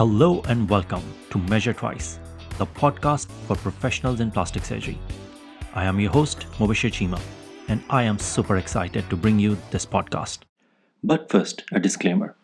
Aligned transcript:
Hello 0.00 0.40
and 0.48 0.66
welcome 0.70 1.02
to 1.28 1.36
Measure 1.36 1.74
Twice, 1.74 2.18
the 2.56 2.64
podcast 2.64 3.26
for 3.46 3.54
professionals 3.56 4.20
in 4.20 4.30
plastic 4.30 4.64
surgery. 4.64 4.98
I 5.74 5.84
am 5.84 6.00
your 6.00 6.10
host, 6.10 6.46
Mobashir 6.52 6.90
Chima, 6.90 7.20
and 7.68 7.82
I 7.90 8.04
am 8.04 8.18
super 8.18 8.56
excited 8.56 9.10
to 9.10 9.16
bring 9.16 9.38
you 9.38 9.58
this 9.70 9.84
podcast. 9.84 10.38
But 11.04 11.30
first, 11.30 11.64
a 11.70 11.78
disclaimer. 11.78 12.34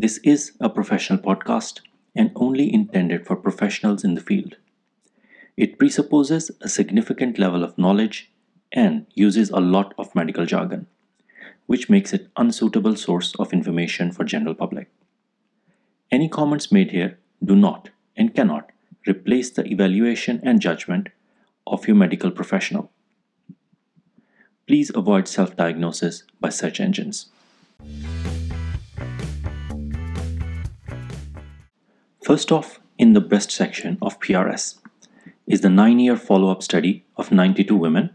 This 0.00 0.18
is 0.24 0.50
a 0.58 0.68
professional 0.68 1.20
podcast 1.20 1.78
and 2.16 2.32
only 2.34 2.74
intended 2.74 3.24
for 3.24 3.36
professionals 3.36 4.02
in 4.02 4.16
the 4.16 4.20
field. 4.20 4.56
It 5.56 5.78
presupposes 5.78 6.50
a 6.60 6.68
significant 6.68 7.38
level 7.38 7.62
of 7.62 7.78
knowledge 7.78 8.32
and 8.72 9.06
uses 9.14 9.50
a 9.50 9.60
lot 9.60 9.94
of 9.96 10.12
medical 10.16 10.44
jargon, 10.44 10.88
which 11.66 11.88
makes 11.88 12.12
it 12.12 12.30
unsuitable 12.36 12.96
source 12.96 13.32
of 13.38 13.52
information 13.52 14.10
for 14.10 14.24
general 14.24 14.56
public. 14.56 14.88
Any 16.14 16.28
comments 16.28 16.70
made 16.70 16.92
here 16.92 17.18
do 17.44 17.56
not 17.56 17.90
and 18.16 18.32
cannot 18.32 18.70
replace 19.04 19.50
the 19.50 19.66
evaluation 19.66 20.40
and 20.44 20.60
judgment 20.60 21.08
of 21.66 21.88
your 21.88 21.96
medical 21.96 22.30
professional. 22.30 22.92
Please 24.68 24.92
avoid 24.94 25.26
self 25.26 25.56
diagnosis 25.56 26.22
by 26.40 26.50
search 26.50 26.78
engines. 26.78 27.26
First 32.22 32.52
off, 32.52 32.78
in 32.96 33.14
the 33.14 33.20
breast 33.20 33.50
section 33.50 33.98
of 34.00 34.20
PRS 34.20 34.78
is 35.48 35.62
the 35.62 35.68
nine 35.68 35.98
year 35.98 36.16
follow 36.16 36.52
up 36.52 36.62
study 36.62 37.04
of 37.16 37.32
92 37.32 37.74
women, 37.74 38.10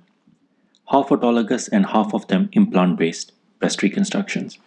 half 0.87 1.09
autologous 1.09 1.67
and 1.69 1.87
half 1.87 2.13
of 2.13 2.27
them 2.27 2.47
implant 2.53 2.97
based 2.97 3.33
breast 3.59 3.83
reconstructions. 3.83 4.57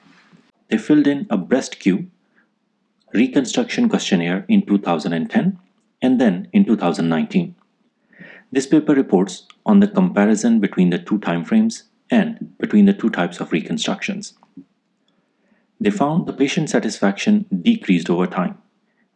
They 0.68 0.76
filled 0.76 1.06
in 1.06 1.26
a 1.30 1.38
BreastQ 1.38 2.08
reconstruction 3.12 3.88
questionnaire 3.88 4.44
in 4.48 4.64
2010 4.66 5.58
and 6.00 6.20
then 6.20 6.48
in 6.52 6.64
2019. 6.64 7.54
This 8.50 8.66
paper 8.66 8.94
reports 8.94 9.46
on 9.64 9.80
the 9.80 9.88
comparison 9.88 10.60
between 10.60 10.90
the 10.90 10.98
two 10.98 11.18
timeframes 11.18 11.84
and 12.10 12.56
between 12.58 12.84
the 12.84 12.92
two 12.92 13.10
types 13.10 13.40
of 13.40 13.52
reconstructions. 13.52 14.34
They 15.80 15.90
found 15.90 16.26
the 16.26 16.32
patient 16.32 16.70
satisfaction 16.70 17.46
decreased 17.62 18.10
over 18.10 18.26
time 18.26 18.58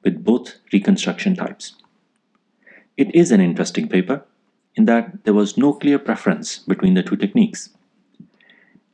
with 0.03 0.25
both 0.25 0.57
reconstruction 0.73 1.37
types. 1.37 1.75
It 2.97 3.15
is 3.15 3.31
an 3.31 3.41
interesting 3.41 3.89
paper 3.89 4.25
in 4.75 4.87
that 4.87 5.25
there 5.25 5.35
was 5.35 5.57
no 5.57 5.73
clear 5.73 5.99
preference 5.99 6.59
between 6.59 6.95
the 6.95 7.03
two 7.03 7.17
techniques, 7.17 7.71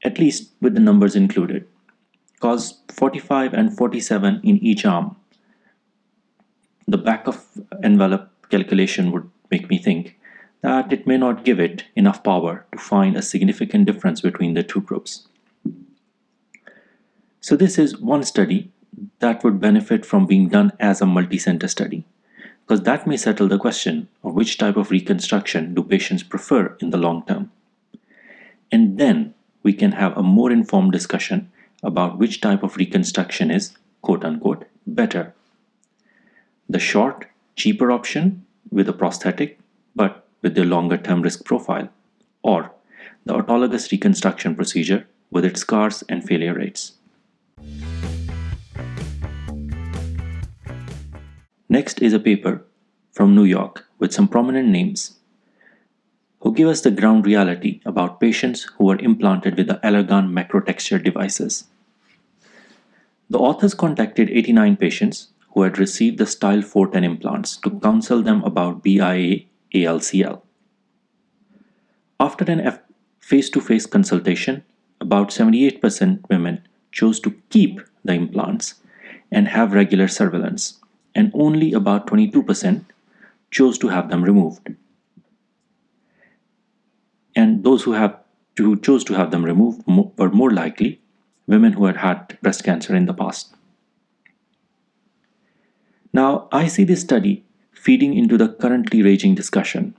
at 0.04 0.18
least 0.18 0.52
with 0.60 0.74
the 0.74 0.80
numbers 0.80 1.14
included, 1.14 1.66
because 2.42 2.80
45 2.88 3.54
and 3.54 3.76
47 3.76 4.40
in 4.42 4.58
each 4.58 4.84
arm. 4.84 5.14
The 6.88 6.98
back 6.98 7.28
of 7.28 7.46
envelope 7.84 8.28
calculation 8.50 9.12
would 9.12 9.30
make 9.52 9.70
me 9.70 9.78
think 9.78 10.18
that 10.60 10.92
it 10.92 11.06
may 11.06 11.16
not 11.16 11.44
give 11.44 11.60
it 11.60 11.84
enough 11.94 12.24
power 12.24 12.66
to 12.72 12.78
find 12.78 13.16
a 13.16 13.22
significant 13.22 13.86
difference 13.86 14.20
between 14.20 14.54
the 14.54 14.64
two 14.64 14.80
groups. 14.80 15.28
So, 17.40 17.54
this 17.54 17.78
is 17.78 18.00
one 18.00 18.24
study 18.24 18.72
that 19.20 19.44
would 19.44 19.60
benefit 19.60 20.04
from 20.04 20.26
being 20.26 20.48
done 20.48 20.72
as 20.80 21.00
a 21.00 21.06
multi 21.06 21.38
center 21.38 21.68
study, 21.68 22.04
because 22.66 22.82
that 22.82 23.06
may 23.06 23.16
settle 23.16 23.46
the 23.46 23.58
question 23.58 24.08
of 24.24 24.34
which 24.34 24.58
type 24.58 24.76
of 24.76 24.90
reconstruction 24.90 25.74
do 25.74 25.84
patients 25.84 26.24
prefer 26.24 26.76
in 26.80 26.90
the 26.90 26.98
long 26.98 27.24
term. 27.24 27.52
And 28.72 28.98
then 28.98 29.34
we 29.62 29.72
can 29.72 29.92
have 29.92 30.16
a 30.16 30.24
more 30.24 30.50
informed 30.50 30.90
discussion 30.90 31.52
about 31.82 32.18
which 32.18 32.40
type 32.40 32.62
of 32.62 32.76
reconstruction 32.76 33.50
is 33.50 33.76
quote 34.00 34.24
unquote 34.24 34.64
better. 34.86 35.34
The 36.68 36.78
short, 36.78 37.26
cheaper 37.56 37.90
option 37.90 38.44
with 38.70 38.88
a 38.88 38.92
prosthetic 38.92 39.58
but 39.94 40.24
with 40.42 40.54
their 40.54 40.64
longer 40.64 40.96
term 40.96 41.22
risk 41.22 41.44
profile, 41.44 41.88
or 42.42 42.72
the 43.24 43.34
autologous 43.34 43.90
reconstruction 43.92 44.54
procedure 44.54 45.06
with 45.30 45.44
its 45.44 45.60
scars 45.60 46.02
and 46.08 46.24
failure 46.24 46.54
rates. 46.54 46.92
Next 51.68 52.02
is 52.02 52.12
a 52.12 52.20
paper 52.20 52.64
from 53.12 53.34
New 53.34 53.44
York 53.44 53.86
with 53.98 54.12
some 54.12 54.28
prominent 54.28 54.68
names 54.68 55.18
who 56.42 56.52
give 56.52 56.68
us 56.68 56.80
the 56.80 56.90
ground 56.90 57.24
reality 57.24 57.80
about 57.86 58.20
patients 58.20 58.64
who 58.76 58.86
were 58.86 58.98
implanted 58.98 59.56
with 59.56 59.68
the 59.68 59.80
Allergan 59.84 60.32
macrotexture 60.32 61.02
devices. 61.02 61.64
The 63.30 63.38
authors 63.38 63.74
contacted 63.74 64.28
89 64.28 64.76
patients 64.76 65.28
who 65.54 65.62
had 65.62 65.78
received 65.78 66.18
the 66.18 66.26
Style 66.26 66.60
410 66.62 67.04
implants 67.04 67.56
to 67.58 67.70
counsel 67.78 68.22
them 68.22 68.42
about 68.42 68.82
BIA 68.82 69.44
ALCL. 69.72 70.42
After 72.18 72.50
an 72.50 72.78
face 73.20 73.48
to 73.50 73.60
face 73.60 73.86
consultation, 73.86 74.64
about 75.00 75.30
78% 75.30 76.28
women 76.28 76.66
chose 76.90 77.20
to 77.20 77.30
keep 77.50 77.80
the 78.04 78.14
implants 78.14 78.74
and 79.30 79.48
have 79.48 79.72
regular 79.72 80.08
surveillance, 80.08 80.80
and 81.14 81.30
only 81.34 81.72
about 81.72 82.06
22% 82.08 82.84
chose 83.50 83.78
to 83.78 83.88
have 83.88 84.10
them 84.10 84.24
removed. 84.24 84.74
And 87.42 87.64
those 87.64 87.82
who 87.82 87.92
have 87.92 88.18
who 88.56 88.78
chose 88.78 89.02
to 89.04 89.14
have 89.14 89.32
them 89.32 89.44
removed 89.44 89.82
were 89.86 90.30
more 90.30 90.52
likely 90.52 91.00
women 91.48 91.72
who 91.72 91.86
had 91.86 91.96
had 91.96 92.38
breast 92.40 92.62
cancer 92.62 92.94
in 92.94 93.06
the 93.06 93.14
past. 93.14 93.56
Now, 96.12 96.48
I 96.52 96.68
see 96.68 96.84
this 96.84 97.00
study 97.00 97.42
feeding 97.72 98.14
into 98.14 98.38
the 98.38 98.50
currently 98.50 99.02
raging 99.02 99.34
discussion 99.34 99.96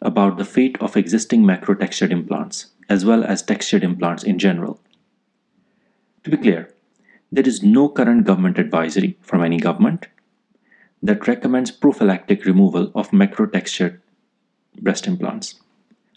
about 0.00 0.38
the 0.38 0.46
fate 0.46 0.78
of 0.80 0.96
existing 0.96 1.44
macro-textured 1.44 2.12
implants, 2.12 2.68
as 2.88 3.04
well 3.04 3.22
as 3.24 3.42
textured 3.42 3.84
implants 3.84 4.22
in 4.22 4.38
general. 4.38 4.80
To 6.24 6.30
be 6.30 6.38
clear, 6.38 6.72
there 7.30 7.46
is 7.46 7.62
no 7.62 7.90
current 7.90 8.24
government 8.24 8.58
advisory 8.58 9.18
from 9.20 9.44
any 9.44 9.58
government 9.58 10.06
that 11.02 11.28
recommends 11.28 11.70
prophylactic 11.70 12.46
removal 12.46 12.90
of 12.94 13.12
macro-textured 13.12 14.00
breast 14.80 15.06
implants. 15.06 15.60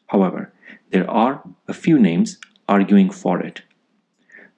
However, 0.09 0.51
there 0.91 1.09
are 1.09 1.43
a 1.67 1.73
few 1.73 1.99
names 1.99 2.37
arguing 2.67 3.09
for 3.09 3.39
it. 3.39 3.61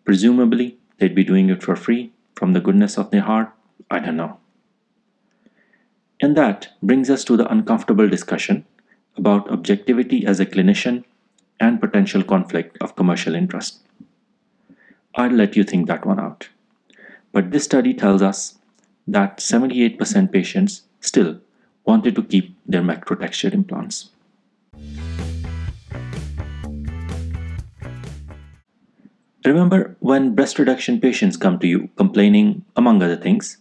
Presumably, 0.06 0.78
they'd 0.98 1.16
be 1.16 1.24
doing 1.24 1.50
it 1.50 1.62
for 1.62 1.76
free 1.76 2.12
from 2.36 2.54
the 2.54 2.62
goodness 2.62 2.98
of 2.98 3.12
their 3.12 3.22
heart. 3.22 3.52
I 3.90 4.00
don't 4.00 4.18
know. 4.18 4.40
And 6.22 6.38
that 6.38 6.70
brings 6.82 7.10
us 7.10 7.24
to 7.26 7.36
the 7.36 7.52
uncomfortable 7.52 8.08
discussion 8.08 8.66
about 9.18 9.50
objectivity 9.50 10.26
as 10.26 10.40
a 10.40 10.46
clinician 10.46 11.04
and 11.60 11.82
potential 11.82 12.24
conflict 12.24 12.78
of 12.80 12.96
commercial 12.96 13.36
interest. 13.36 13.80
I'll 15.16 15.32
let 15.32 15.58
you 15.58 15.64
think 15.64 15.88
that 15.88 16.06
one 16.06 16.20
out. 16.20 16.48
But 17.34 17.52
this 17.52 17.66
study 17.66 17.94
tells 17.94 18.22
us 18.22 18.58
that 19.08 19.38
78% 19.40 20.32
patients 20.32 20.84
still 21.02 21.42
wanted 21.86 22.16
to 22.16 22.24
keep 22.24 22.56
their 22.66 22.82
macrotextured 22.82 23.54
implants. 23.54 24.12
Remember 29.46 29.96
when 30.00 30.36
breast 30.36 30.60
reduction 30.60 31.00
patients 31.00 31.38
come 31.38 31.58
to 31.60 31.68
you 31.68 31.90
complaining, 31.96 32.64
among 32.76 33.02
other 33.02 33.16
things, 33.16 33.58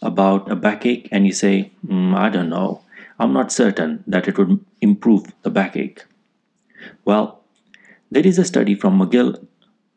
about 0.00 0.50
a 0.50 0.56
backache 0.56 1.08
and 1.12 1.26
you 1.26 1.32
say, 1.32 1.72
mm, 1.86 2.16
I 2.16 2.30
don't 2.30 2.48
know, 2.48 2.82
I'm 3.18 3.32
not 3.32 3.52
certain 3.52 4.02
that 4.06 4.28
it 4.28 4.38
would 4.38 4.64
improve 4.80 5.26
the 5.42 5.50
backache. 5.50 6.04
Well, 7.04 7.42
there 8.10 8.26
is 8.26 8.38
a 8.38 8.44
study 8.44 8.74
from 8.74 8.98
McGill 8.98 9.46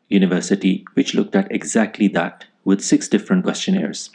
University 0.08 0.84
which 0.92 1.14
looked 1.14 1.34
at 1.34 1.50
exactly 1.50 2.08
that 2.08 2.44
with 2.64 2.84
six 2.84 3.08
different 3.08 3.44
questionnaires 3.44 4.10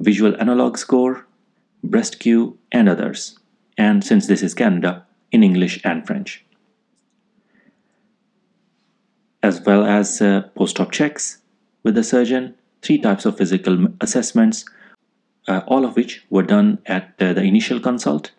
visual 0.00 0.34
analog 0.40 0.78
score, 0.78 1.26
BreastQ, 1.86 2.56
and 2.72 2.88
others. 2.88 3.38
And 3.76 4.02
since 4.02 4.26
this 4.26 4.42
is 4.42 4.54
Canada, 4.54 5.04
in 5.30 5.42
English 5.42 5.80
and 5.84 6.06
French. 6.06 6.44
As 9.42 9.59
well 9.70 9.84
as 9.84 10.20
uh, 10.20 10.42
post 10.58 10.80
op 10.80 10.90
checks 10.98 11.38
with 11.84 11.94
the 11.94 12.04
surgeon, 12.12 12.54
three 12.82 12.98
types 12.98 13.24
of 13.24 13.36
physical 13.36 13.86
assessments 14.00 14.64
uh, 15.48 15.62
all 15.66 15.84
of 15.84 15.96
which 15.96 16.24
were 16.30 16.42
done 16.42 16.78
at 16.86 17.14
uh, 17.20 17.32
the 17.32 17.42
initial 17.42 17.80
consult, 17.80 18.30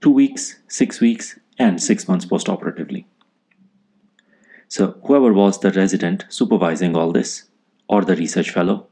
two 0.00 0.10
weeks, 0.10 0.56
six 0.68 1.00
weeks, 1.00 1.38
and 1.58 1.82
six 1.82 2.08
months 2.08 2.26
post-operatively. 2.26 3.06
So, 4.68 4.98
whoever 5.04 5.32
was 5.32 5.60
the 5.60 5.70
resident 5.70 6.24
supervising 6.28 6.96
all 6.96 7.12
this, 7.12 7.44
or 7.88 8.02
the 8.04 8.16
research 8.16 8.50
fellow, 8.50 8.86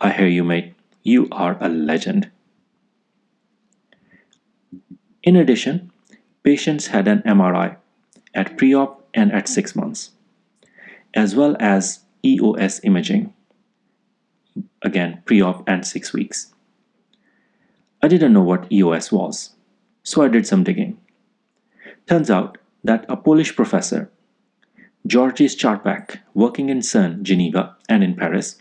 I 0.00 0.12
hear 0.12 0.28
you, 0.28 0.44
mate. 0.44 0.74
You 1.02 1.28
are 1.32 1.56
a 1.60 1.68
legend. 1.68 2.30
In 5.22 5.36
addition, 5.36 5.90
patients 6.42 6.88
had 6.88 7.08
an 7.08 7.22
MRI 7.26 7.76
at 8.34 8.56
pre 8.56 8.74
op 8.74 9.08
and 9.12 9.32
at 9.32 9.48
six 9.48 9.74
months, 9.74 10.12
as 11.14 11.34
well 11.34 11.56
as 11.58 12.00
EOS 12.24 12.80
imaging 12.84 13.32
again 14.82 15.22
pre 15.24 15.40
op 15.40 15.68
and 15.68 15.86
six 15.86 16.12
weeks. 16.12 16.52
I 18.02 18.08
didn't 18.08 18.32
know 18.32 18.42
what 18.42 18.70
EOS 18.72 19.12
was, 19.12 19.50
so 20.02 20.22
I 20.22 20.28
did 20.28 20.46
some 20.46 20.64
digging. 20.64 20.98
Turns 22.06 22.30
out 22.30 22.58
that 22.82 23.04
a 23.08 23.16
Polish 23.16 23.54
professor, 23.54 24.10
Georges 25.06 25.54
Charpak, 25.54 26.18
working 26.34 26.68
in 26.68 26.80
CERN, 26.80 27.22
Geneva, 27.22 27.76
and 27.88 28.02
in 28.02 28.16
Paris, 28.16 28.60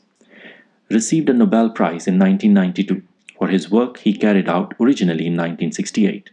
received 0.90 1.30
a 1.30 1.34
Nobel 1.34 1.70
Prize 1.70 2.08
in 2.08 2.20
1992 2.20 3.04
for 3.38 3.48
his 3.48 3.72
work 3.72 4.00
he 4.00 4.14
carried 4.14 4.50
out 4.50 4.74
originally 4.80 5.26
in 5.26 5.34
1968. 5.34 6.32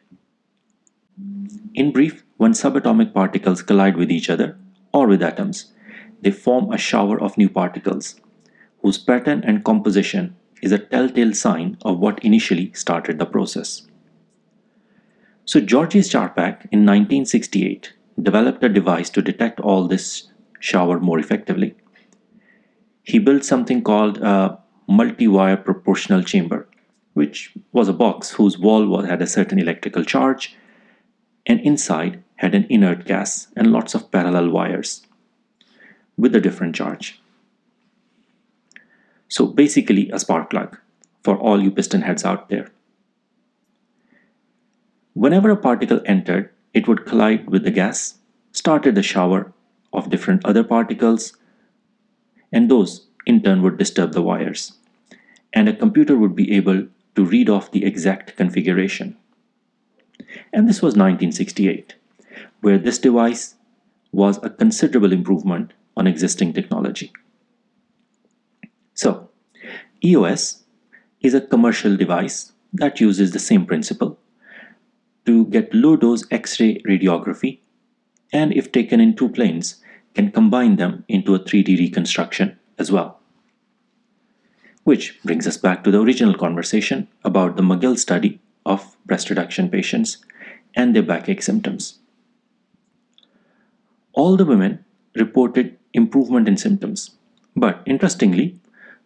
In 1.74 1.92
brief, 1.92 2.24
when 2.36 2.52
subatomic 2.52 3.12
particles 3.12 3.62
collide 3.62 3.96
with 3.96 4.10
each 4.10 4.28
other 4.28 4.56
or 4.92 5.06
with 5.06 5.22
atoms, 5.22 5.72
they 6.20 6.30
form 6.30 6.72
a 6.72 6.78
shower 6.78 7.20
of 7.20 7.38
new 7.38 7.48
particles, 7.48 8.20
whose 8.82 8.98
pattern 8.98 9.42
and 9.44 9.64
composition 9.64 10.36
is 10.62 10.72
a 10.72 10.78
telltale 10.78 11.32
sign 11.34 11.76
of 11.82 11.98
what 11.98 12.24
initially 12.24 12.72
started 12.72 13.18
the 13.18 13.26
process. 13.26 13.86
So, 15.44 15.60
Georges 15.60 16.10
Charpak 16.10 16.66
in 16.72 16.84
1968 16.84 17.92
developed 18.20 18.64
a 18.64 18.68
device 18.68 19.10
to 19.10 19.22
detect 19.22 19.60
all 19.60 19.86
this 19.86 20.28
shower 20.58 20.98
more 20.98 21.18
effectively. 21.18 21.74
He 23.02 23.18
built 23.18 23.44
something 23.44 23.82
called 23.82 24.18
a 24.18 24.58
multi 24.88 25.28
wire 25.28 25.56
proportional 25.56 26.22
chamber, 26.22 26.68
which 27.14 27.52
was 27.72 27.88
a 27.88 27.92
box 27.92 28.32
whose 28.32 28.58
wall 28.58 29.02
had 29.02 29.22
a 29.22 29.26
certain 29.26 29.58
electrical 29.58 30.04
charge, 30.04 30.56
and 31.44 31.60
inside 31.60 32.22
had 32.36 32.54
an 32.54 32.66
inert 32.68 33.04
gas 33.04 33.48
and 33.56 33.72
lots 33.72 33.94
of 33.94 34.10
parallel 34.10 34.50
wires 34.50 35.06
with 36.16 36.34
a 36.34 36.40
different 36.40 36.74
charge. 36.74 37.20
So 39.28 39.46
basically 39.46 40.10
a 40.10 40.18
spark 40.18 40.50
plug 40.50 40.78
for 41.22 41.36
all 41.36 41.62
you 41.62 41.70
piston 41.70 42.02
heads 42.02 42.24
out 42.24 42.48
there. 42.48 42.68
Whenever 45.14 45.50
a 45.50 45.56
particle 45.56 46.00
entered, 46.04 46.50
it 46.74 46.86
would 46.86 47.06
collide 47.06 47.48
with 47.48 47.64
the 47.64 47.70
gas, 47.70 48.18
started 48.52 48.96
a 48.98 49.02
shower 49.02 49.52
of 49.92 50.10
different 50.10 50.44
other 50.44 50.62
particles, 50.62 51.36
and 52.52 52.70
those 52.70 53.06
in 53.24 53.42
turn 53.42 53.62
would 53.62 53.78
disturb 53.78 54.12
the 54.12 54.22
wires. 54.22 54.72
And 55.52 55.68
a 55.68 55.76
computer 55.76 56.16
would 56.16 56.36
be 56.36 56.52
able 56.54 56.86
to 57.14 57.24
read 57.24 57.48
off 57.48 57.72
the 57.72 57.84
exact 57.84 58.36
configuration. 58.36 59.16
And 60.52 60.68
this 60.68 60.82
was 60.82 60.92
1968, 60.92 61.94
where 62.60 62.78
this 62.78 62.98
device 62.98 63.54
was 64.12 64.38
a 64.42 64.50
considerable 64.50 65.12
improvement 65.12 65.72
on 65.96 66.06
existing 66.06 66.52
technology. 66.52 67.12
So, 68.94 69.30
EOS 70.04 70.64
is 71.20 71.34
a 71.34 71.40
commercial 71.40 71.96
device 71.96 72.52
that 72.72 73.00
uses 73.00 73.32
the 73.32 73.38
same 73.38 73.66
principle 73.66 74.18
to 75.24 75.46
get 75.46 75.74
low 75.74 75.96
dose 75.96 76.24
X 76.30 76.60
ray 76.60 76.80
radiography, 76.86 77.58
and 78.32 78.52
if 78.52 78.72
taken 78.72 79.00
in 79.00 79.16
two 79.16 79.28
planes, 79.28 79.82
can 80.14 80.30
combine 80.30 80.76
them 80.76 81.04
into 81.08 81.34
a 81.34 81.38
3D 81.38 81.78
reconstruction 81.78 82.58
as 82.78 82.90
well. 82.90 83.20
Which 84.84 85.20
brings 85.24 85.46
us 85.46 85.56
back 85.56 85.82
to 85.84 85.90
the 85.90 86.00
original 86.00 86.34
conversation 86.34 87.08
about 87.24 87.56
the 87.56 87.62
McGill 87.62 87.98
study 87.98 88.40
of 88.64 88.96
breast 89.04 89.28
reduction 89.30 89.68
patients 89.68 90.18
and 90.74 90.94
their 90.94 91.02
backache 91.02 91.42
symptoms. 91.42 91.98
All 94.12 94.36
the 94.36 94.44
women 94.44 94.84
reported 95.14 95.76
improvement 95.96 96.46
in 96.46 96.56
symptoms, 96.56 97.10
but 97.56 97.82
interestingly, 97.86 98.60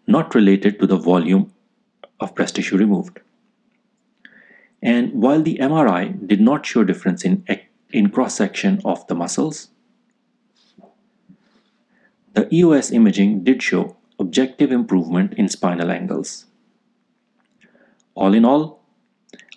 not 0.07 0.35
related 0.35 0.79
to 0.81 0.87
the 0.87 0.97
volume 0.97 1.53
of 2.19 2.35
breast 2.35 2.57
tissue 2.57 2.77
removed. 2.77 3.21
And 4.83 5.13
while 5.13 5.43
the 5.43 5.59
MRI 5.59 6.27
did 6.27 6.41
not 6.41 6.67
show 6.67 6.85
difference 6.85 7.25
in, 7.25 7.45
in 7.93 8.11
cross 8.11 8.35
section 8.35 8.81
of 8.85 9.07
the 9.07 9.15
muscles, 9.15 9.69
the 12.33 12.53
EOS 12.55 12.91
imaging 12.91 13.45
did 13.45 13.63
show 13.63 13.97
objective 14.19 14.73
improvement 14.73 15.35
in 15.35 15.49
spinal 15.49 15.91
angles. 15.91 16.47
All 18.15 18.35
in 18.35 18.45
all, 18.45 18.81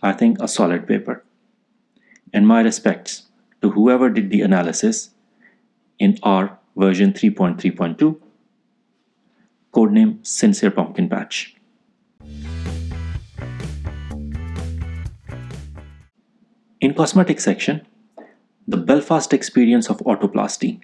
I 0.01 0.13
think 0.13 0.39
a 0.39 0.47
solid 0.47 0.87
paper. 0.87 1.23
And 2.33 2.47
my 2.47 2.61
respects 2.61 3.23
to 3.61 3.71
whoever 3.71 4.09
did 4.09 4.29
the 4.29 4.41
analysis 4.41 5.11
in 5.99 6.17
R 6.23 6.59
version 6.75 7.13
3.3.2, 7.13 8.19
codename 9.73 10.25
Sincere 10.25 10.71
Pumpkin 10.71 11.09
Patch. 11.09 11.55
In 16.81 16.93
cosmetic 16.93 17.39
section, 17.39 17.85
the 18.67 18.77
Belfast 18.77 19.33
experience 19.33 19.89
of 19.89 19.99
otoplasty, 19.99 20.81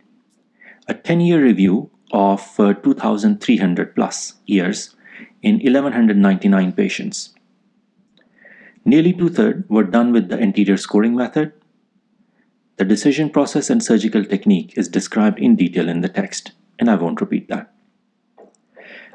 a 0.87 0.93
10-year 0.93 1.43
review 1.43 1.89
of 2.11 2.59
uh, 2.59 2.73
2,300 2.73 3.95
plus 3.95 4.33
years 4.45 4.95
in 5.41 5.59
1,199 5.59 6.71
patients. 6.73 7.33
Nearly 8.85 9.13
two-thirds 9.13 9.69
were 9.69 9.83
done 9.83 10.11
with 10.11 10.29
the 10.29 10.39
anterior 10.39 10.77
scoring 10.77 11.15
method 11.15 11.53
the 12.79 12.85
decision 12.85 13.29
process 13.29 13.69
and 13.69 13.83
surgical 13.83 14.23
technique 14.23 14.73
is 14.77 14.87
described 14.87 15.37
in 15.37 15.57
detail 15.57 15.89
in 15.89 15.99
the 15.99 16.07
text, 16.07 16.53
and 16.79 16.89
I 16.89 16.95
won't 16.95 17.19
repeat 17.19 17.49
that. 17.49 17.73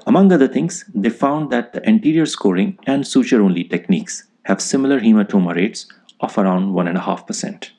Among 0.06 0.30
other 0.30 0.48
things, 0.48 0.84
they 0.94 1.08
found 1.08 1.50
that 1.50 1.72
the 1.72 1.88
anterior 1.88 2.26
scoring 2.26 2.78
and 2.86 3.06
suture 3.06 3.42
only 3.42 3.64
techniques 3.64 4.24
have 4.42 4.60
similar 4.60 5.00
hematoma 5.00 5.56
rates 5.56 5.86
of 6.20 6.36
around 6.36 6.74
1.5%. 6.74 7.70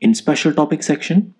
In 0.00 0.14
special 0.16 0.52
topic 0.52 0.82
section 0.82 1.34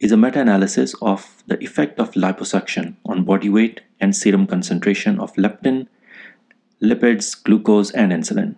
is 0.00 0.10
a 0.10 0.16
meta-analysis 0.16 0.96
of 1.00 1.44
the 1.46 1.62
effect 1.62 2.00
of 2.00 2.10
liposuction 2.14 2.96
on 3.06 3.22
body 3.22 3.48
weight 3.48 3.82
and 4.00 4.16
serum 4.16 4.48
concentration 4.48 5.20
of 5.20 5.32
leptin, 5.34 5.86
lipids, 6.82 7.42
glucose, 7.42 7.90
and 7.90 8.12
insulin. 8.12 8.56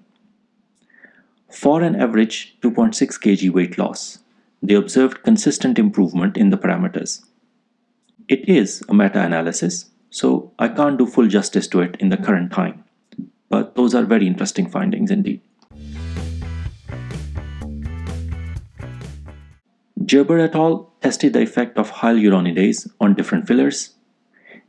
For 1.51 1.83
an 1.83 1.97
average 1.97 2.57
2.6 2.63 3.19
kg 3.21 3.51
weight 3.51 3.79
loss, 3.79 4.21
they 4.63 4.75
observed 4.75 5.23
consistent 5.23 5.79
improvement 5.79 6.37
in 6.37 6.51
the 6.51 6.57
parameters. 6.57 7.25
It 8.29 8.49
is 8.49 8.83
a 8.89 8.95
meta 8.95 9.21
analysis, 9.21 9.91
so 10.11 10.53
I 10.59 10.69
can't 10.69 10.99
do 10.99 11.07
full 11.07 11.27
justice 11.27 11.67
to 11.69 11.81
it 11.81 11.97
in 11.99 12.11
the 12.11 12.17
current 12.17 12.53
time, 12.53 12.85
but 13.49 13.75
those 13.75 13.95
are 13.95 14.05
very 14.05 14.27
interesting 14.27 14.69
findings 14.69 15.11
indeed. 15.11 15.41
Gerber 20.07 20.39
et 20.39 20.55
al. 20.55 20.93
tested 21.01 21.33
the 21.33 21.43
effect 21.43 21.77
of 21.79 21.91
hyaluronidase 21.91 22.91
on 23.01 23.15
different 23.15 23.47
fillers 23.47 23.95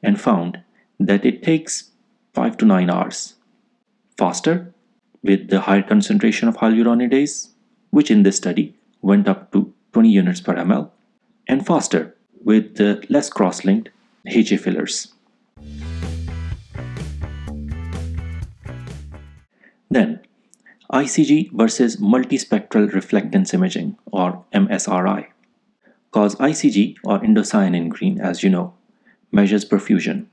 and 0.01 0.19
found 0.19 0.59
that 0.99 1.25
it 1.25 1.43
takes 1.43 1.91
5 2.33 2.57
to 2.57 2.65
9 2.65 2.89
hours 2.89 3.35
faster 4.17 4.73
with 5.23 5.49
the 5.49 5.61
higher 5.61 5.81
concentration 5.81 6.47
of 6.47 6.57
hyaluronidase, 6.57 7.49
which 7.91 8.11
in 8.11 8.23
this 8.23 8.37
study 8.37 8.75
went 9.01 9.27
up 9.27 9.51
to 9.51 9.73
20 9.93 10.09
units 10.09 10.41
per 10.41 10.55
ml, 10.55 10.89
and 11.47 11.65
faster 11.65 12.15
with 12.43 12.75
the 12.75 13.03
less 13.09 13.29
cross-linked 13.29 13.89
HA 14.27 14.57
fillers. 14.57 15.13
Then, 19.89 20.21
ICG 20.91 21.51
versus 21.51 21.97
multispectral 21.97 22.89
reflectance 22.91 23.53
imaging 23.53 23.97
or 24.11 24.43
MSRI. 24.53 25.27
Cause 26.11 26.35
ICG 26.35 26.97
or 27.03 27.19
indocyanine 27.19 27.89
green, 27.89 28.19
as 28.19 28.43
you 28.43 28.49
know, 28.49 28.73
measures 29.31 29.65
perfusion 29.65 30.27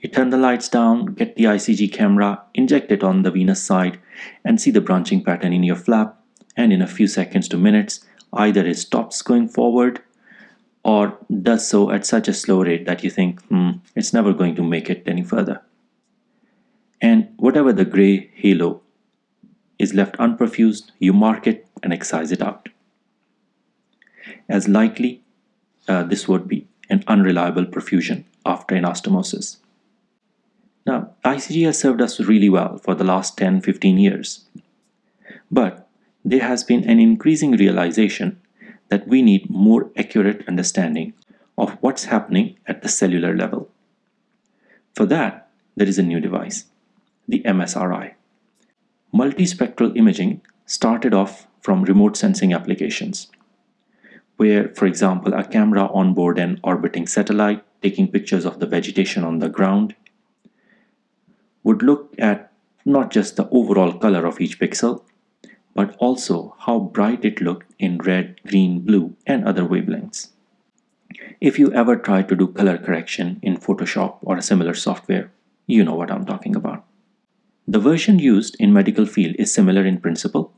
you 0.00 0.08
turn 0.08 0.30
the 0.30 0.36
lights 0.36 0.68
down, 0.68 1.06
get 1.06 1.36
the 1.36 1.44
ICG 1.44 1.92
camera, 1.92 2.42
inject 2.54 2.90
it 2.90 3.04
on 3.04 3.22
the 3.22 3.30
venous 3.30 3.62
side, 3.62 3.98
and 4.44 4.60
see 4.60 4.70
the 4.70 4.80
branching 4.80 5.22
pattern 5.22 5.52
in 5.52 5.62
your 5.62 5.76
flap. 5.76 6.18
And 6.56 6.72
in 6.72 6.82
a 6.82 6.86
few 6.86 7.06
seconds 7.06 7.48
to 7.48 7.56
minutes, 7.56 8.04
either 8.32 8.64
it 8.66 8.76
stops 8.76 9.22
going 9.22 9.48
forward 9.48 10.02
or 10.84 11.18
does 11.42 11.66
so 11.66 11.90
at 11.90 12.04
such 12.04 12.28
a 12.28 12.34
slow 12.34 12.62
rate 12.62 12.86
that 12.86 13.04
you 13.04 13.10
think, 13.10 13.42
hmm, 13.44 13.70
it's 13.94 14.12
never 14.12 14.32
going 14.32 14.54
to 14.56 14.62
make 14.62 14.90
it 14.90 15.02
any 15.06 15.22
further. 15.22 15.62
And 17.00 17.32
whatever 17.36 17.72
the 17.72 17.84
gray 17.84 18.30
halo 18.34 18.82
is 19.78 19.94
left 19.94 20.16
unperfused, 20.18 20.92
you 20.98 21.12
mark 21.12 21.46
it 21.46 21.66
and 21.82 21.92
excise 21.92 22.32
it 22.32 22.42
out. 22.42 22.68
As 24.48 24.68
likely, 24.68 25.22
uh, 25.88 26.04
this 26.04 26.28
would 26.28 26.46
be 26.46 26.68
an 26.88 27.02
unreliable 27.06 27.64
perfusion 27.64 28.24
after 28.44 28.74
anastomosis. 28.74 29.56
Now, 30.84 31.10
ICG 31.24 31.64
has 31.66 31.78
served 31.78 32.00
us 32.00 32.20
really 32.20 32.48
well 32.48 32.78
for 32.78 32.94
the 32.94 33.04
last 33.04 33.36
10 33.38 33.60
15 33.60 33.98
years. 33.98 34.44
But 35.50 35.88
there 36.24 36.42
has 36.42 36.64
been 36.64 36.84
an 36.84 36.98
increasing 36.98 37.52
realization 37.52 38.40
that 38.88 39.06
we 39.06 39.22
need 39.22 39.50
more 39.50 39.90
accurate 39.96 40.46
understanding 40.48 41.14
of 41.56 41.78
what's 41.80 42.04
happening 42.04 42.56
at 42.66 42.82
the 42.82 42.88
cellular 42.88 43.36
level. 43.36 43.70
For 44.94 45.06
that, 45.06 45.50
there 45.76 45.88
is 45.88 45.98
a 45.98 46.02
new 46.02 46.20
device, 46.20 46.66
the 47.28 47.42
MSRI. 47.42 48.14
Multispectral 49.14 49.96
imaging 49.96 50.42
started 50.66 51.14
off 51.14 51.46
from 51.60 51.84
remote 51.84 52.16
sensing 52.16 52.52
applications, 52.52 53.28
where, 54.36 54.68
for 54.70 54.86
example, 54.86 55.32
a 55.32 55.44
camera 55.44 55.86
on 55.92 56.12
board 56.14 56.38
an 56.38 56.58
orbiting 56.64 57.06
satellite 57.06 57.64
taking 57.82 58.08
pictures 58.08 58.44
of 58.44 58.58
the 58.58 58.66
vegetation 58.66 59.24
on 59.24 59.38
the 59.38 59.48
ground 59.48 59.94
would 61.62 61.82
look 61.82 62.14
at 62.18 62.52
not 62.84 63.10
just 63.10 63.36
the 63.36 63.48
overall 63.50 63.92
color 63.92 64.26
of 64.26 64.40
each 64.40 64.58
pixel, 64.58 65.02
but 65.74 65.96
also 65.98 66.54
how 66.60 66.78
bright 66.78 67.24
it 67.24 67.40
looked 67.40 67.72
in 67.78 67.98
red, 67.98 68.40
green, 68.46 68.80
blue, 68.80 69.16
and 69.26 69.44
other 69.44 69.62
wavelengths. 69.62 70.28
If 71.40 71.58
you 71.58 71.72
ever 71.72 71.96
try 71.96 72.22
to 72.22 72.36
do 72.36 72.48
color 72.48 72.78
correction 72.78 73.38
in 73.42 73.56
Photoshop 73.56 74.18
or 74.22 74.36
a 74.36 74.42
similar 74.42 74.74
software, 74.74 75.30
you 75.66 75.84
know 75.84 75.94
what 75.94 76.10
I'm 76.10 76.26
talking 76.26 76.56
about. 76.56 76.84
The 77.66 77.78
version 77.78 78.18
used 78.18 78.56
in 78.58 78.72
medical 78.72 79.06
field 79.06 79.36
is 79.38 79.52
similar 79.52 79.84
in 79.84 80.00
principle 80.00 80.52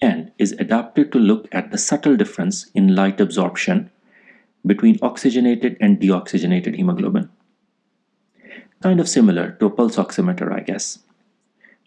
and 0.00 0.30
is 0.38 0.52
adapted 0.52 1.10
to 1.12 1.18
look 1.18 1.48
at 1.52 1.70
the 1.70 1.78
subtle 1.78 2.16
difference 2.16 2.70
in 2.74 2.94
light 2.94 3.20
absorption 3.20 3.90
between 4.64 4.98
oxygenated 5.02 5.76
and 5.80 5.98
deoxygenated 5.98 6.76
hemoglobin. 6.76 7.30
Kind 8.86 9.00
of 9.00 9.08
similar 9.08 9.50
to 9.58 9.66
a 9.66 9.70
pulse 9.70 9.96
oximeter, 9.96 10.52
I 10.52 10.60
guess. 10.60 11.00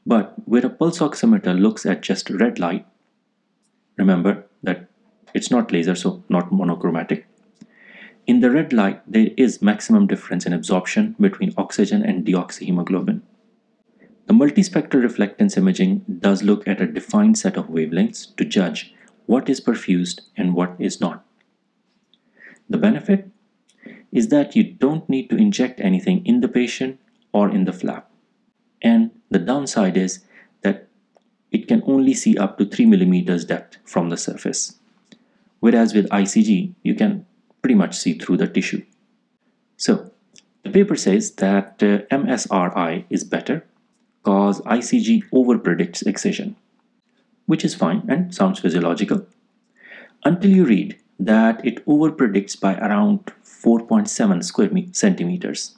But 0.06 0.34
where 0.46 0.66
a 0.66 0.70
pulse 0.70 1.00
oximeter 1.00 1.58
looks 1.58 1.86
at 1.86 2.02
just 2.02 2.30
red 2.30 2.60
light, 2.60 2.86
remember 3.96 4.44
that 4.64 4.90
it's 5.34 5.50
not 5.50 5.72
laser, 5.72 5.96
so 5.96 6.26
not 6.28 6.52
monochromatic. 6.52 7.26
In 8.28 8.42
the 8.42 8.52
red 8.52 8.74
light, 8.74 9.02
there 9.10 9.30
is 9.38 9.62
maximum 9.62 10.08
difference 10.08 10.46
in 10.46 10.52
absorption 10.52 11.16
between 11.18 11.54
oxygen 11.58 12.04
and 12.04 12.26
deoxyhemoglobin. 12.26 13.22
The 14.26 14.34
multispectral 14.34 15.02
reflectance 15.02 15.56
imaging 15.56 16.04
does 16.20 16.44
look 16.44 16.68
at 16.68 16.82
a 16.82 16.86
defined 16.86 17.38
set 17.38 17.56
of 17.56 17.68
wavelengths 17.68 18.36
to 18.36 18.44
judge 18.44 18.94
what 19.26 19.48
is 19.48 19.62
perfused 19.62 20.20
and 20.36 20.54
what 20.54 20.76
is 20.78 21.00
not. 21.00 21.26
The 22.70 22.78
benefit 22.78 23.30
is 24.12 24.30
that 24.30 24.56
you 24.56 24.64
don't 24.64 25.08
need 25.10 25.30
to 25.30 25.38
inject 25.38 25.80
anything 25.80 26.26
in 26.26 26.42
the 26.42 26.48
patient 26.48 27.00
or 27.32 27.50
in 27.50 27.66
the 27.66 27.74
flap. 27.74 28.10
And 28.82 29.12
the 29.30 29.40
downside 29.40 29.98
is 29.98 30.24
that 30.62 30.88
it 31.52 31.68
can 31.68 31.84
only 31.86 32.14
see 32.14 32.38
up 32.38 32.58
to 32.58 32.66
3 32.66 32.86
millimeters 32.86 33.46
depth 33.46 33.78
from 33.84 34.10
the 34.10 34.18
surface. 34.18 34.76
Whereas 35.60 35.94
with 35.94 36.10
ICG, 36.10 36.74
you 36.84 36.96
can 36.96 37.26
pretty 37.62 37.76
much 37.76 37.98
see 37.98 38.14
through 38.14 38.38
the 38.38 38.48
tissue. 38.48 38.84
So, 39.78 40.12
the 40.64 40.70
paper 40.72 40.96
says 40.96 41.32
that 41.36 41.82
uh, 41.82 42.04
MSRI 42.14 43.06
is 43.10 43.24
better 43.24 43.66
because 44.22 44.62
ICG 44.62 45.30
overpredicts 45.32 46.06
excision, 46.06 46.56
which 47.46 47.64
is 47.64 47.76
fine 47.76 48.04
and 48.10 48.34
sounds 48.36 48.60
physiological, 48.60 49.26
until 50.24 50.52
you 50.52 50.66
read 50.66 50.98
that 51.20 51.66
it 51.66 51.86
overpredicts 51.86 52.60
by 52.60 52.76
around 52.78 53.32
4.7 53.62 54.44
square 54.44 54.70
centimeters, 54.94 55.76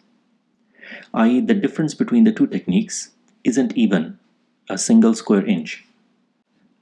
i.e., 1.14 1.42
the 1.42 1.54
difference 1.54 1.94
between 1.94 2.24
the 2.24 2.32
two 2.32 2.48
techniques 2.48 3.12
isn't 3.44 3.76
even 3.76 4.20
a 4.70 4.78
single 4.78 5.16
square 5.16 5.46
inch. 5.46 5.86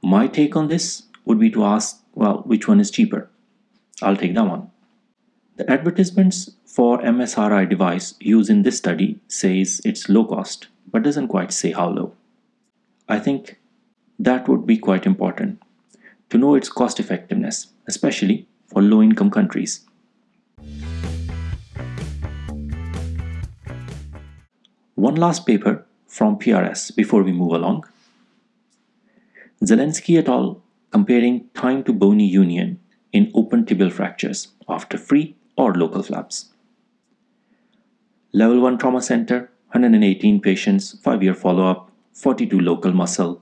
My 0.02 0.28
take 0.28 0.56
on 0.56 0.68
this 0.68 1.04
would 1.26 1.40
be 1.40 1.50
to 1.52 1.64
ask, 1.64 2.02
well, 2.16 2.44
which 2.46 2.68
one 2.68 2.80
is 2.80 2.92
cheaper? 2.92 3.30
I'll 4.02 4.18
take 4.18 4.36
that 4.36 4.46
one. 4.46 4.72
The 5.56 5.70
advertisements 5.70 6.52
for 6.66 7.00
MSRI 7.00 7.70
device 7.70 8.16
used 8.20 8.50
in 8.50 8.64
this 8.64 8.78
study 8.78 9.20
says 9.28 9.82
it's 9.86 10.10
low 10.10 10.26
cost, 10.26 10.68
but 10.92 11.04
doesn't 11.04 11.28
quite 11.28 11.52
say 11.52 11.72
how 11.72 11.90
low. 11.90 12.14
I 13.08 13.20
think 13.20 13.60
that 14.18 14.48
would 14.48 14.66
be 14.66 14.78
quite 14.78 15.06
important 15.06 15.62
to 16.30 16.38
know 16.38 16.56
its 16.56 16.70
cost 16.70 17.00
effectiveness, 17.00 17.68
especially 17.88 18.48
for 18.68 18.82
low 18.82 19.02
income 19.02 19.32
countries. 19.32 19.86
One 25.00 25.16
last 25.16 25.46
paper 25.46 25.86
from 26.08 26.38
PRS 26.38 26.94
before 26.94 27.24
we 27.24 27.32
move 27.32 27.54
along. 27.54 27.86
Zelenski 29.64 30.18
et 30.18 30.28
al. 30.28 30.62
comparing 30.92 31.48
time 31.54 31.86
to 31.86 31.94
bony 31.94 32.26
union 32.26 32.82
in 33.14 33.32
open 33.34 33.64
tibial 33.64 33.94
fractures 33.94 34.50
after 34.68 34.98
free 34.98 35.38
or 35.56 35.74
local 35.74 36.04
flaps. 36.04 36.50
Level 38.34 38.60
1 38.60 38.78
Trauma 38.78 39.02
Center, 39.02 39.50
118 39.72 40.42
patients, 40.42 41.00
5 41.02 41.24
year 41.24 41.34
follow 41.34 41.66
up, 41.66 41.90
42 42.12 42.60
local 42.60 42.92
muscle, 42.92 43.42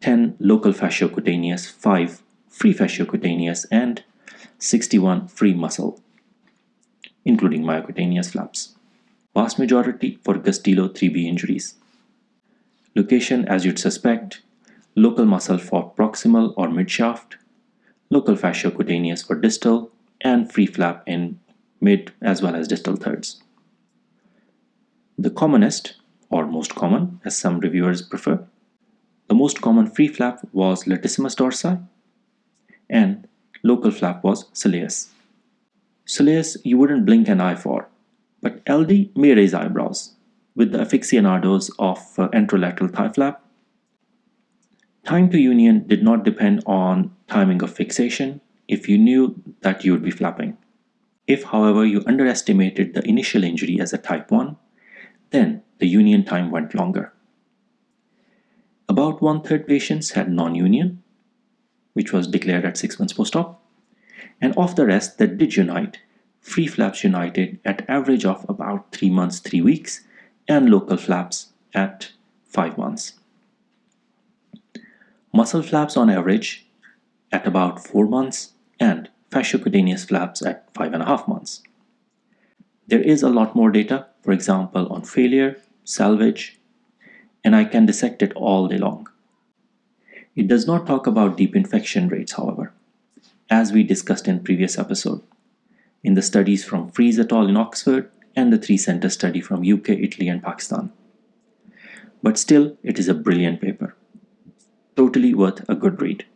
10 0.00 0.34
local 0.40 0.72
fasciocutaneous, 0.72 1.70
5 1.70 2.22
free 2.48 2.74
fasciocutaneous, 2.74 3.66
and 3.70 4.02
61 4.58 5.28
free 5.28 5.54
muscle, 5.54 6.00
including 7.24 7.62
myocutaneous 7.62 8.32
flaps. 8.32 8.74
Vast 9.34 9.58
majority 9.58 10.18
for 10.22 10.34
Gustilo 10.34 10.88
3B 10.88 11.24
injuries. 11.24 11.74
Location 12.94 13.46
as 13.48 13.64
you'd 13.64 13.78
suspect, 13.78 14.42
local 14.94 15.24
muscle 15.24 15.56
for 15.56 15.90
proximal 15.94 16.52
or 16.56 16.68
mid 16.68 16.90
shaft, 16.90 17.38
local 18.10 18.36
fasciocutaneous 18.36 19.26
for 19.26 19.34
distal, 19.34 19.90
and 20.20 20.52
free 20.52 20.66
flap 20.66 21.02
in 21.06 21.40
mid 21.80 22.12
as 22.20 22.42
well 22.42 22.54
as 22.54 22.68
distal 22.68 22.96
thirds. 22.96 23.42
The 25.16 25.30
commonest, 25.30 25.94
or 26.28 26.46
most 26.46 26.74
common, 26.74 27.20
as 27.24 27.36
some 27.38 27.58
reviewers 27.60 28.02
prefer, 28.02 28.46
the 29.28 29.34
most 29.34 29.62
common 29.62 29.86
free 29.86 30.08
flap 30.08 30.40
was 30.52 30.84
latissimus 30.84 31.34
dorsi, 31.34 31.82
and 32.90 33.26
local 33.62 33.90
flap 33.90 34.22
was 34.22 34.44
soleus. 34.52 35.08
Soleus 36.06 36.58
you 36.64 36.76
wouldn't 36.76 37.06
blink 37.06 37.28
an 37.28 37.40
eye 37.40 37.54
for, 37.54 37.88
but 38.42 38.60
LD 38.68 39.16
may 39.16 39.34
raise 39.34 39.54
eyebrows 39.54 40.14
with 40.54 40.72
the 40.72 40.80
aficionados 40.82 41.70
of 41.78 41.98
uh, 42.18 42.28
anterolateral 42.28 42.92
thigh 42.92 43.08
flap. 43.08 43.42
Time 45.04 45.30
to 45.30 45.38
union 45.38 45.86
did 45.86 46.02
not 46.02 46.24
depend 46.24 46.62
on 46.66 47.14
timing 47.28 47.62
of 47.62 47.72
fixation 47.72 48.40
if 48.68 48.88
you 48.88 48.98
knew 48.98 49.40
that 49.62 49.84
you 49.84 49.92
would 49.92 50.02
be 50.02 50.10
flapping. 50.10 50.58
If, 51.26 51.44
however, 51.44 51.84
you 51.84 52.02
underestimated 52.06 52.94
the 52.94 53.06
initial 53.08 53.44
injury 53.44 53.80
as 53.80 53.92
a 53.92 53.98
type 53.98 54.30
1, 54.30 54.56
then 55.30 55.62
the 55.78 55.86
union 55.86 56.24
time 56.24 56.50
went 56.50 56.74
longer. 56.74 57.12
About 58.88 59.22
one 59.22 59.42
third 59.42 59.66
patients 59.66 60.10
had 60.10 60.30
non 60.30 60.54
union, 60.54 61.02
which 61.94 62.12
was 62.12 62.26
declared 62.26 62.64
at 62.64 62.76
6 62.76 62.98
months 62.98 63.14
post 63.14 63.36
op, 63.36 63.62
and 64.40 64.54
of 64.56 64.76
the 64.76 64.86
rest 64.86 65.18
that 65.18 65.38
did 65.38 65.56
unite, 65.56 65.98
free 66.42 66.66
flaps 66.66 67.04
united 67.04 67.58
at 67.64 67.88
average 67.88 68.26
of 68.26 68.44
about 68.48 68.92
3 68.92 69.08
months 69.10 69.38
3 69.38 69.62
weeks 69.62 70.04
and 70.48 70.68
local 70.68 70.96
flaps 70.96 71.52
at 71.72 72.10
5 72.48 72.76
months. 72.76 73.14
Muscle 75.32 75.62
flaps 75.62 75.96
on 75.96 76.10
average 76.10 76.66
at 77.30 77.46
about 77.46 77.82
4 77.82 78.06
months 78.06 78.52
and 78.78 79.08
fasciocutaneous 79.30 80.06
flaps 80.06 80.42
at 80.44 80.72
5.5 80.74 81.26
months. 81.28 81.62
There 82.88 83.00
is 83.00 83.22
a 83.22 83.30
lot 83.30 83.56
more 83.56 83.70
data, 83.70 84.06
for 84.20 84.32
example, 84.32 84.92
on 84.92 85.02
failure, 85.02 85.56
salvage, 85.84 86.58
and 87.44 87.56
I 87.56 87.64
can 87.64 87.86
dissect 87.86 88.22
it 88.22 88.32
all 88.34 88.68
day 88.68 88.78
long. 88.78 89.08
It 90.34 90.48
does 90.48 90.66
not 90.66 90.86
talk 90.86 91.06
about 91.06 91.36
deep 91.36 91.56
infection 91.56 92.08
rates, 92.08 92.32
however, 92.32 92.72
as 93.48 93.72
we 93.72 93.82
discussed 93.82 94.28
in 94.28 94.44
previous 94.44 94.78
episode, 94.78 95.22
in 96.02 96.14
the 96.14 96.22
studies 96.22 96.64
from 96.64 96.90
Fries 96.90 97.18
et 97.18 97.32
al. 97.32 97.48
in 97.48 97.56
Oxford 97.56 98.10
and 98.34 98.52
the 98.52 98.58
three 98.58 98.76
center 98.76 99.08
study 99.08 99.40
from 99.40 99.60
UK, 99.60 99.90
Italy, 99.90 100.28
and 100.28 100.42
Pakistan. 100.42 100.92
But 102.22 102.38
still, 102.38 102.76
it 102.82 102.98
is 102.98 103.08
a 103.08 103.14
brilliant 103.14 103.60
paper. 103.60 103.94
Totally 104.96 105.34
worth 105.34 105.68
a 105.68 105.74
good 105.74 106.00
read. 106.00 106.26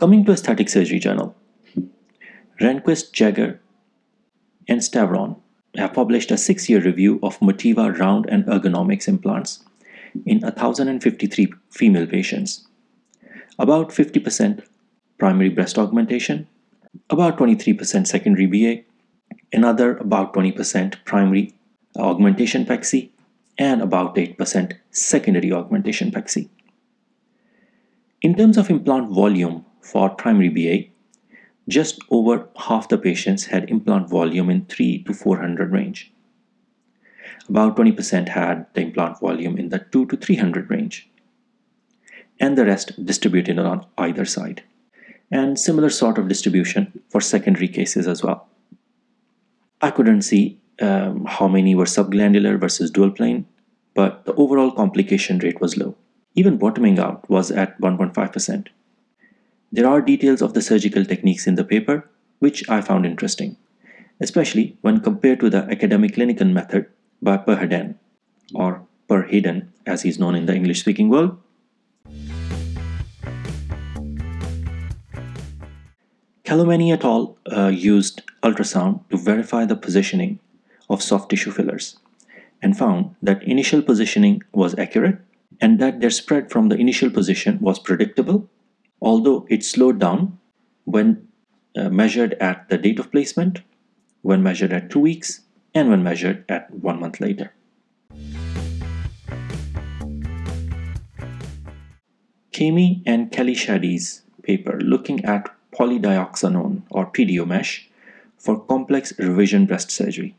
Coming 0.00 0.24
to 0.24 0.32
Aesthetic 0.32 0.68
Surgery 0.68 0.98
Journal, 1.00 1.34
Randquist, 2.60 3.12
Jagger, 3.12 3.60
and 4.68 4.80
Stavron 4.80 5.40
have 5.76 5.92
published 5.92 6.30
a 6.30 6.36
six 6.36 6.68
year 6.68 6.80
review 6.80 7.18
of 7.22 7.38
Motiva 7.40 7.98
round 7.98 8.26
and 8.28 8.44
Ergonomix 8.46 9.08
implants 9.08 9.64
in 10.24 10.40
1,053 10.40 11.52
female 11.70 12.06
patients. 12.06 12.66
About 13.58 13.88
50% 13.88 14.64
primary 15.18 15.48
breast 15.48 15.78
augmentation, 15.78 16.46
about 17.10 17.38
23% 17.38 18.06
secondary 18.06 18.46
BA, 18.46 18.82
another 19.52 19.96
about 19.96 20.32
20% 20.32 21.04
primary 21.04 21.54
augmentation 21.96 22.64
pexy, 22.64 23.10
and 23.58 23.82
about 23.82 24.14
8% 24.14 24.74
secondary 24.90 25.52
augmentation 25.52 26.12
pexy. 26.12 26.48
In 28.22 28.36
terms 28.36 28.56
of 28.56 28.70
implant 28.70 29.10
volume 29.10 29.64
for 29.80 30.08
primary 30.10 30.48
BA, 30.48 30.90
just 31.68 32.00
over 32.10 32.48
half 32.56 32.88
the 32.88 32.96
patients 32.96 33.46
had 33.46 33.68
implant 33.70 34.08
volume 34.08 34.50
in 34.50 34.64
3 34.66 35.02
to 35.02 35.12
400 35.12 35.72
range. 35.72 36.12
About 37.48 37.76
20% 37.76 38.28
had 38.28 38.66
the 38.74 38.82
implant 38.82 39.18
volume 39.20 39.58
in 39.58 39.68
the 39.70 39.78
2 39.78 40.06
to 40.06 40.16
300 40.16 40.70
range. 40.70 41.10
And 42.40 42.56
the 42.56 42.64
rest 42.64 43.04
distributed 43.04 43.58
on 43.58 43.86
either 43.96 44.24
side. 44.24 44.62
And 45.30 45.58
similar 45.58 45.90
sort 45.90 46.18
of 46.18 46.28
distribution 46.28 47.02
for 47.08 47.20
secondary 47.20 47.68
cases 47.68 48.06
as 48.06 48.22
well. 48.22 48.48
I 49.80 49.90
couldn't 49.90 50.22
see 50.22 50.58
um, 50.80 51.24
how 51.26 51.48
many 51.48 51.74
were 51.74 51.84
subglandular 51.84 52.58
versus 52.58 52.90
dual 52.90 53.10
plane, 53.10 53.46
but 53.94 54.24
the 54.24 54.34
overall 54.34 54.70
complication 54.70 55.38
rate 55.38 55.60
was 55.60 55.76
low. 55.76 55.96
Even 56.34 56.56
bottoming 56.56 56.98
out 56.98 57.28
was 57.28 57.50
at 57.50 57.80
1.5%. 57.80 58.68
There 59.70 59.86
are 59.86 60.00
details 60.00 60.40
of 60.40 60.54
the 60.54 60.62
surgical 60.62 61.04
techniques 61.04 61.46
in 61.46 61.56
the 61.56 61.64
paper, 61.64 62.08
which 62.38 62.68
I 62.68 62.80
found 62.80 63.04
interesting, 63.04 63.56
especially 64.20 64.78
when 64.80 65.00
compared 65.00 65.40
to 65.40 65.50
the 65.50 65.64
academic 65.64 66.14
clinical 66.14 66.46
method 66.46 66.86
by 67.20 67.36
Per 67.36 67.56
Hedén, 67.56 67.96
or 68.54 68.86
Per 69.08 69.24
Heden 69.28 69.68
as 69.86 70.02
he's 70.02 70.18
known 70.18 70.34
in 70.34 70.46
the 70.46 70.54
English 70.54 70.80
speaking 70.80 71.08
world. 71.08 71.38
Calomeni 76.44 76.92
et 76.92 77.04
al. 77.04 77.36
Uh, 77.52 77.68
used 77.68 78.22
ultrasound 78.42 79.06
to 79.10 79.18
verify 79.18 79.66
the 79.66 79.76
positioning 79.76 80.38
of 80.88 81.02
soft 81.02 81.28
tissue 81.28 81.50
fillers 81.50 81.98
and 82.62 82.76
found 82.76 83.14
that 83.22 83.42
initial 83.42 83.82
positioning 83.82 84.42
was 84.52 84.78
accurate 84.78 85.18
and 85.60 85.78
that 85.78 86.00
their 86.00 86.10
spread 86.10 86.50
from 86.50 86.68
the 86.68 86.76
initial 86.76 87.10
position 87.10 87.58
was 87.60 87.78
predictable, 87.78 88.48
although 89.02 89.46
it 89.50 89.64
slowed 89.64 89.98
down 89.98 90.38
when 90.84 91.28
uh, 91.76 91.88
measured 91.90 92.32
at 92.34 92.68
the 92.68 92.78
date 92.78 92.98
of 92.98 93.12
placement, 93.12 93.60
when 94.22 94.42
measured 94.42 94.72
at 94.72 94.90
two 94.90 95.00
weeks, 95.00 95.42
and 95.74 95.90
when 95.90 96.02
measured 96.02 96.44
at 96.48 96.70
one 96.70 96.98
month 96.98 97.20
later. 97.20 97.52
Kami 102.58 103.02
and 103.06 103.30
Kelly 103.30 103.54
Shaddy's 103.54 104.22
paper 104.42 104.80
looking 104.80 105.24
at 105.24 105.50
polydioxanone 105.72 106.82
or 106.90 107.06
PDO 107.06 107.46
mesh 107.46 107.88
for 108.36 108.58
complex 108.58 109.12
revision 109.18 109.66
breast 109.66 109.90
surgery. 109.90 110.36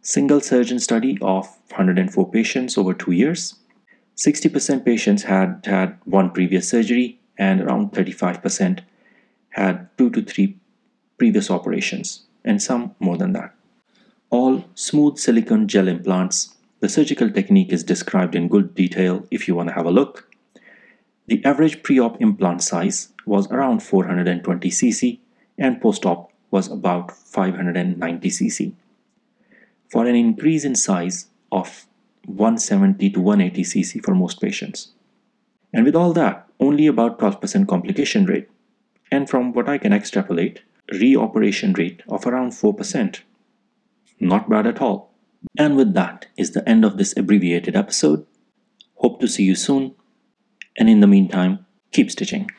Single 0.00 0.40
surgeon 0.40 0.78
study 0.78 1.18
of 1.22 1.46
104 1.70 2.30
patients 2.30 2.78
over 2.78 2.94
two 2.94 3.12
years. 3.12 3.54
60% 4.16 4.84
patients 4.84 5.24
had 5.24 5.60
had 5.64 5.98
one 6.04 6.30
previous 6.30 6.68
surgery 6.68 7.18
and 7.36 7.62
around 7.62 7.92
35% 7.92 8.80
had 9.50 9.88
two 9.98 10.10
to 10.10 10.22
three 10.22 10.56
previous 11.18 11.50
operations 11.50 12.22
and 12.44 12.62
some 12.62 12.94
more 13.00 13.16
than 13.16 13.32
that 13.32 13.54
all 14.34 14.64
smooth 14.74 15.16
silicone 15.16 15.68
gel 15.68 15.86
implants. 15.86 16.56
The 16.80 16.88
surgical 16.88 17.30
technique 17.30 17.72
is 17.72 17.84
described 17.84 18.34
in 18.34 18.48
good 18.48 18.74
detail 18.74 19.24
if 19.30 19.46
you 19.46 19.54
want 19.54 19.68
to 19.68 19.74
have 19.74 19.86
a 19.86 19.92
look. 19.92 20.28
The 21.26 21.44
average 21.44 21.82
pre-op 21.82 22.20
implant 22.20 22.62
size 22.62 23.12
was 23.26 23.50
around 23.50 23.82
420 23.82 24.70
cc 24.70 25.18
and 25.56 25.80
post-op 25.80 26.30
was 26.50 26.70
about 26.70 27.10
590 27.10 28.28
cc. 28.28 28.72
For 29.90 30.06
an 30.06 30.14
increase 30.14 30.64
in 30.64 30.74
size 30.74 31.28
of 31.50 31.86
170 32.26 33.10
to 33.10 33.20
180 33.20 33.62
cc 33.62 34.04
for 34.04 34.14
most 34.14 34.40
patients. 34.40 34.92
And 35.72 35.84
with 35.84 35.96
all 35.96 36.12
that, 36.12 36.48
only 36.60 36.86
about 36.86 37.18
12% 37.18 37.68
complication 37.68 38.26
rate. 38.26 38.48
And 39.10 39.28
from 39.28 39.52
what 39.52 39.68
I 39.68 39.78
can 39.78 39.92
extrapolate, 39.92 40.62
reoperation 40.92 41.76
rate 41.76 42.02
of 42.08 42.26
around 42.26 42.52
4%. 42.52 43.20
Not 44.20 44.48
bad 44.48 44.66
at 44.66 44.80
all. 44.80 45.10
And 45.58 45.76
with 45.76 45.94
that 45.94 46.26
is 46.36 46.52
the 46.52 46.66
end 46.68 46.84
of 46.84 46.96
this 46.96 47.16
abbreviated 47.16 47.76
episode. 47.76 48.26
Hope 48.96 49.20
to 49.20 49.28
see 49.28 49.44
you 49.44 49.54
soon. 49.54 49.94
And 50.76 50.90
in 50.90 51.00
the 51.00 51.06
meantime, 51.06 51.66
keep 51.92 52.10
stitching. 52.10 52.50